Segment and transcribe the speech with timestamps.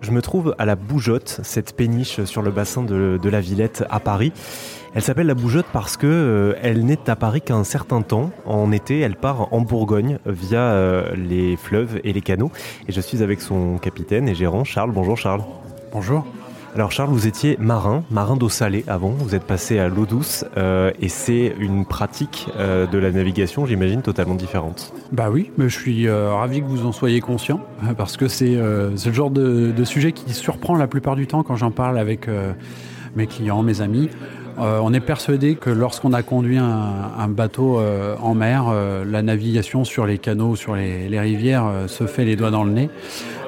[0.00, 4.00] je me trouve à la Bougeotte, cette péniche sur le bassin de, la Villette à
[4.00, 4.32] Paris.
[4.94, 8.30] Elle s'appelle la Bougeotte parce que euh, elle n'est à Paris qu'un certain temps.
[8.44, 12.50] En été, elle part en Bourgogne via euh, les fleuves et les canaux.
[12.88, 14.90] Et je suis avec son capitaine et gérant Charles.
[14.90, 15.42] Bonjour Charles.
[15.92, 16.26] Bonjour.
[16.72, 20.44] Alors Charles, vous étiez marin, marin d'eau salée avant, vous êtes passé à l'eau douce
[20.56, 24.94] euh, et c'est une pratique euh, de la navigation, j'imagine, totalement différente.
[25.10, 27.60] Bah oui, mais je suis euh, ravi que vous en soyez conscient
[27.98, 31.56] parce que c'est le genre de, de, sujet qui surprend la plupart du temps quand
[31.56, 32.28] j'en parle avec
[33.16, 34.08] mes clients, mes amis.
[34.60, 39.22] Euh, on est persuadé que lorsqu'on a conduit un, bateau euh, en mer, euh, la
[39.22, 42.90] navigation sur les canaux, sur les, rivières se fait les doigts dans le nez,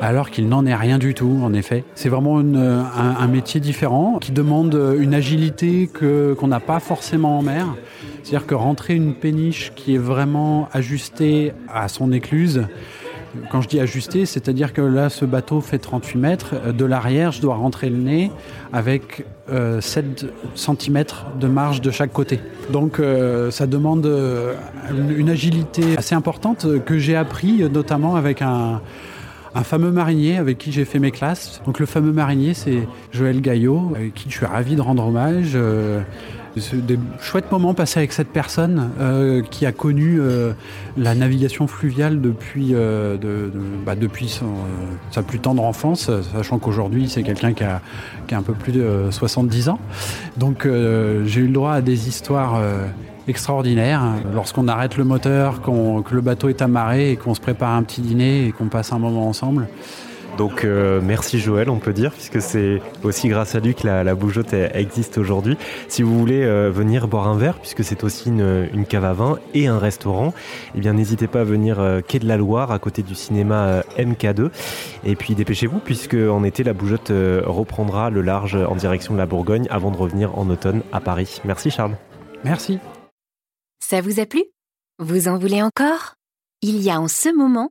[0.00, 1.84] alors qu'il n'en est rien du tout, en effet.
[1.94, 7.66] C'est vraiment un, métier différent qui demande une agilité qu'on n'a pas forcément en mer.
[8.22, 12.66] C'est-à-dire que rentrer une péniche qui est vraiment ajustée à son écluse,
[13.50, 16.55] quand je dis ajusté, c'est-à-dire que là, ce bateau fait 38 mètres.
[16.55, 18.30] Euh, de l'arrière, je dois rentrer le nez
[18.72, 19.80] avec 7 euh,
[20.55, 21.05] cm
[21.38, 22.41] de marge de chaque côté.
[22.70, 24.08] Donc euh, ça demande
[25.16, 28.80] une agilité assez importante que j'ai appris notamment avec un,
[29.55, 31.60] un fameux marinier avec qui j'ai fait mes classes.
[31.66, 35.56] Donc le fameux marinier, c'est Joël Gaillot, avec qui je suis ravi de rendre hommage.
[36.55, 40.53] Des chouettes moments passés avec cette personne euh, qui a connu euh,
[40.98, 43.17] la navigation fluviale depuis, euh,
[43.86, 44.41] bah, depuis
[45.11, 47.81] sa plus tendre enfance, sachant qu'aujourd'hui c'est quelqu'un qui a,
[48.27, 49.78] qui a, un peu plus de 70 ans.
[50.36, 52.61] Donc j'ai eu le droit à des histoires
[53.28, 54.03] extraordinaires.
[54.34, 58.03] Lorsqu'on arrête le moteur, que le bateau est amarré et qu'on se prépare un petit
[58.03, 59.69] dîner et qu'on passe un moment ensemble.
[60.38, 64.14] Donc euh, merci Joël, on peut dire, puisque c'est aussi grâce à lui que la,
[64.14, 65.56] bougeotte existe aujourd'hui.
[65.88, 69.38] Si vous voulez euh, venir boire un verre, puisque c'est aussi une, cave à vin
[69.55, 70.33] et un restaurant,
[70.75, 73.83] eh bien n'hésitez pas à venir euh, quai de la Loire, à côté du cinéma
[73.98, 74.50] MK2.
[75.05, 77.12] Et puis dépêchez-vous, puisque en été la bougeotte
[77.44, 81.41] reprendra le large en direction de la Bourgogne avant de revenir en automne à Paris.
[81.44, 81.97] Merci Charles.
[82.44, 82.78] Merci.
[83.81, 84.43] Ça vous a plu?
[84.99, 86.14] Vous en voulez encore?
[86.62, 87.70] Il y a en ce moment